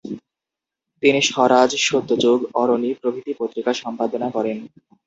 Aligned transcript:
তিনি 1.03 1.19
'স্বরাজ', 1.23 1.75
'সত্যযুগ', 1.79 2.43
'অরণি' 2.53 2.97
প্রভৃতি 3.01 3.31
পত্রিকা 3.39 3.71
সম্পাদনা 3.73 4.27
করেন। 4.31 4.57